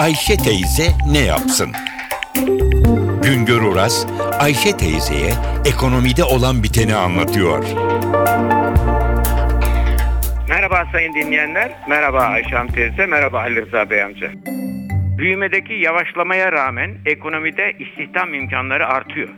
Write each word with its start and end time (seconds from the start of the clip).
Ayşe 0.00 0.36
teyze 0.36 0.82
ne 1.12 1.18
yapsın? 1.18 1.72
Güngör 3.22 3.62
Oras, 3.62 4.06
Ayşe 4.38 4.76
teyzeye 4.76 5.32
ekonomide 5.66 6.24
olan 6.24 6.62
biteni 6.62 6.94
anlatıyor. 6.94 7.64
Merhaba 10.48 10.84
sayın 10.92 11.14
dinleyenler, 11.14 11.72
merhaba 11.88 12.20
Ayşe 12.20 12.56
Hanım 12.56 12.72
teyze, 12.72 13.06
merhaba 13.06 13.40
Ali 13.40 13.66
Rıza 13.66 13.90
Bey 13.90 14.02
amca. 14.02 14.30
Büyümedeki 15.18 15.74
yavaşlamaya 15.74 16.52
rağmen 16.52 16.98
ekonomide 17.06 17.72
istihdam 17.78 18.34
imkanları 18.34 18.86
artıyor. 18.86 19.28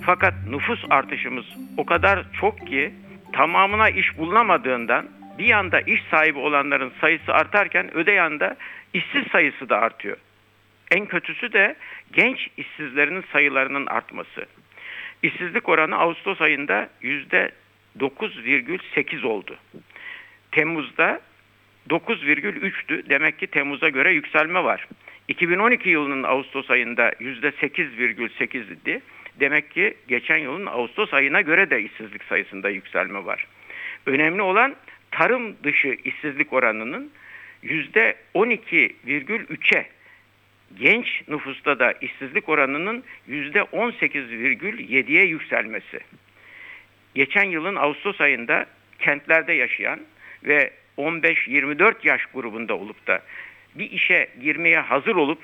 Fakat 0.00 0.34
nüfus 0.50 0.84
artışımız 0.90 1.44
o 1.76 1.84
kadar 1.86 2.26
çok 2.40 2.66
ki 2.66 2.94
tamamına 3.32 3.90
iş 3.90 4.18
bulunamadığından 4.18 5.06
bir 5.38 5.44
yanda 5.44 5.80
iş 5.80 6.02
sahibi 6.10 6.38
olanların 6.38 6.92
sayısı 7.00 7.34
artarken 7.34 7.96
öde 7.96 8.12
yanda 8.12 8.56
işsiz 8.94 9.26
sayısı 9.32 9.68
da 9.68 9.78
artıyor. 9.78 10.16
En 10.90 11.06
kötüsü 11.06 11.52
de 11.52 11.76
genç 12.12 12.48
işsizlerinin 12.56 13.24
sayılarının 13.32 13.86
artması. 13.86 14.46
İşsizlik 15.22 15.68
oranı 15.68 15.96
Ağustos 15.96 16.40
ayında 16.40 16.88
%9,8 17.02 19.26
oldu. 19.26 19.56
Temmuz'da 20.52 21.20
9,3'tü. 21.88 23.08
Demek 23.08 23.38
ki 23.38 23.46
Temmuz'a 23.46 23.88
göre 23.88 24.12
yükselme 24.12 24.64
var. 24.64 24.88
2012 25.28 25.88
yılının 25.88 26.22
Ağustos 26.22 26.70
ayında 26.70 27.10
%8,8 27.10 28.72
idi. 28.72 29.00
Demek 29.40 29.70
ki 29.70 29.94
geçen 30.08 30.36
yılın 30.36 30.66
Ağustos 30.66 31.14
ayına 31.14 31.40
göre 31.40 31.70
de 31.70 31.82
işsizlik 31.82 32.24
sayısında 32.24 32.70
yükselme 32.70 33.24
var. 33.24 33.46
Önemli 34.06 34.42
olan 34.42 34.76
tarım 35.14 35.56
dışı 35.64 35.96
işsizlik 36.04 36.52
oranının 36.52 37.10
%12,3'e 37.64 39.86
genç 40.78 41.22
nüfusta 41.28 41.78
da 41.78 41.92
işsizlik 41.92 42.48
oranının 42.48 43.04
%18,7'ye 43.28 45.24
yükselmesi. 45.24 46.00
Geçen 47.14 47.44
yılın 47.44 47.76
Ağustos 47.76 48.20
ayında 48.20 48.66
kentlerde 48.98 49.52
yaşayan 49.52 50.00
ve 50.44 50.70
15-24 50.98 51.94
yaş 52.02 52.26
grubunda 52.26 52.74
olup 52.74 53.06
da 53.06 53.22
bir 53.74 53.90
işe 53.90 54.28
girmeye 54.40 54.78
hazır 54.78 55.16
olup 55.16 55.42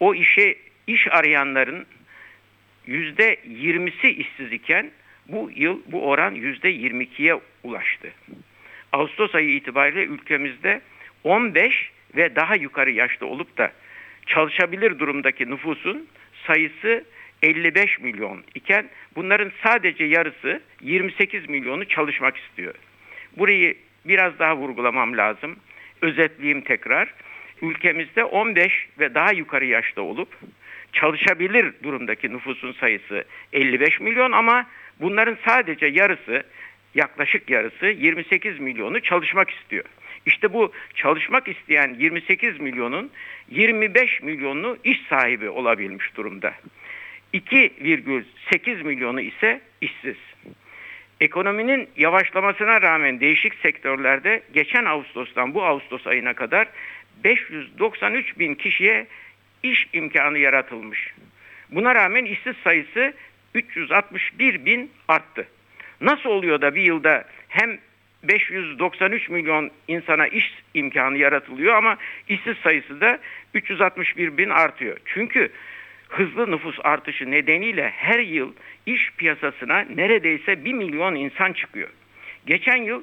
o 0.00 0.14
işe 0.14 0.56
iş 0.86 1.08
arayanların 1.08 1.86
yüzde 2.86 3.34
20'si 3.34 4.06
işsiz 4.06 4.52
iken 4.52 4.90
bu 5.28 5.50
yıl 5.54 5.80
bu 5.86 6.08
oran 6.08 6.34
yüzde 6.34 6.72
22'ye 6.72 7.40
ulaştı. 7.62 8.12
Ağustos 8.94 9.34
ayı 9.34 9.48
itibariyle 9.48 10.04
ülkemizde 10.04 10.80
15 11.24 11.90
ve 12.16 12.36
daha 12.36 12.56
yukarı 12.56 12.90
yaşta 12.90 13.26
olup 13.26 13.58
da 13.58 13.72
çalışabilir 14.26 14.98
durumdaki 14.98 15.50
nüfusun 15.50 16.08
sayısı 16.46 17.04
55 17.42 18.00
milyon 18.00 18.44
iken 18.54 18.88
bunların 19.16 19.52
sadece 19.62 20.04
yarısı 20.04 20.60
28 20.80 21.48
milyonu 21.48 21.84
çalışmak 21.88 22.36
istiyor. 22.36 22.74
Burayı 23.36 23.76
biraz 24.04 24.38
daha 24.38 24.56
vurgulamam 24.56 25.16
lazım. 25.16 25.56
Özetleyeyim 26.02 26.60
tekrar. 26.60 27.14
Ülkemizde 27.62 28.24
15 28.24 28.88
ve 28.98 29.14
daha 29.14 29.32
yukarı 29.32 29.64
yaşta 29.64 30.02
olup 30.02 30.28
çalışabilir 30.92 31.72
durumdaki 31.82 32.32
nüfusun 32.32 32.72
sayısı 32.72 33.24
55 33.52 34.00
milyon 34.00 34.32
ama 34.32 34.66
bunların 35.00 35.36
sadece 35.44 35.86
yarısı 35.86 36.44
yaklaşık 36.94 37.50
yarısı 37.50 37.86
28 37.86 38.60
milyonu 38.60 39.00
çalışmak 39.00 39.50
istiyor. 39.50 39.84
İşte 40.26 40.52
bu 40.52 40.72
çalışmak 40.94 41.48
isteyen 41.48 41.96
28 41.98 42.60
milyonun 42.60 43.10
25 43.50 44.22
milyonu 44.22 44.78
iş 44.84 45.02
sahibi 45.08 45.48
olabilmiş 45.48 46.16
durumda. 46.16 46.54
2,8 47.34 48.82
milyonu 48.84 49.20
ise 49.20 49.60
işsiz. 49.80 50.16
Ekonominin 51.20 51.88
yavaşlamasına 51.96 52.82
rağmen 52.82 53.20
değişik 53.20 53.54
sektörlerde 53.54 54.42
geçen 54.52 54.84
Ağustos'tan 54.84 55.54
bu 55.54 55.64
Ağustos 55.64 56.06
ayına 56.06 56.34
kadar 56.34 56.68
593 57.24 58.38
bin 58.38 58.54
kişiye 58.54 59.06
iş 59.62 59.88
imkanı 59.92 60.38
yaratılmış. 60.38 61.14
Buna 61.70 61.94
rağmen 61.94 62.24
işsiz 62.24 62.56
sayısı 62.64 63.14
361 63.54 64.64
bin 64.64 64.90
arttı. 65.08 65.48
Nasıl 66.00 66.30
oluyor 66.30 66.60
da 66.60 66.74
bir 66.74 66.82
yılda 66.82 67.24
hem 67.48 67.78
593 68.22 69.28
milyon 69.28 69.70
insana 69.88 70.26
iş 70.26 70.54
imkanı 70.74 71.18
yaratılıyor 71.18 71.74
ama 71.74 71.96
işsiz 72.28 72.56
sayısı 72.56 73.00
da 73.00 73.18
361 73.54 74.36
bin 74.36 74.50
artıyor. 74.50 74.96
Çünkü 75.04 75.50
hızlı 76.08 76.50
nüfus 76.50 76.78
artışı 76.84 77.30
nedeniyle 77.30 77.90
her 77.90 78.18
yıl 78.18 78.52
iş 78.86 79.12
piyasasına 79.16 79.80
neredeyse 79.80 80.64
1 80.64 80.72
milyon 80.72 81.14
insan 81.14 81.52
çıkıyor. 81.52 81.88
Geçen 82.46 82.76
yıl 82.76 83.02